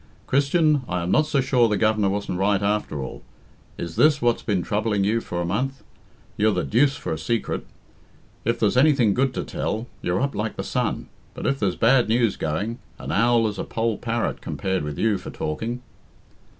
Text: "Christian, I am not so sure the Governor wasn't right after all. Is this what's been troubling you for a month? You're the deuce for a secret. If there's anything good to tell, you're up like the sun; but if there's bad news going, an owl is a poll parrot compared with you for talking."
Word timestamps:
"Christian, 0.25 0.81
I 0.89 1.03
am 1.03 1.11
not 1.11 1.27
so 1.27 1.41
sure 1.41 1.69
the 1.69 1.77
Governor 1.77 2.09
wasn't 2.09 2.39
right 2.39 2.59
after 2.63 3.03
all. 3.03 3.21
Is 3.77 3.97
this 3.97 4.19
what's 4.19 4.41
been 4.41 4.63
troubling 4.63 5.03
you 5.03 5.21
for 5.21 5.39
a 5.39 5.45
month? 5.45 5.83
You're 6.37 6.55
the 6.55 6.63
deuce 6.63 6.95
for 6.95 7.13
a 7.13 7.19
secret. 7.19 7.67
If 8.43 8.57
there's 8.59 8.77
anything 8.77 9.13
good 9.13 9.31
to 9.35 9.43
tell, 9.43 9.85
you're 10.01 10.19
up 10.21 10.33
like 10.33 10.55
the 10.55 10.63
sun; 10.63 11.07
but 11.35 11.45
if 11.45 11.59
there's 11.59 11.75
bad 11.75 12.09
news 12.09 12.35
going, 12.35 12.79
an 12.97 13.11
owl 13.11 13.47
is 13.47 13.59
a 13.59 13.63
poll 13.63 13.95
parrot 13.99 14.41
compared 14.41 14.81
with 14.83 14.97
you 14.97 15.19
for 15.19 15.29
talking." 15.29 15.83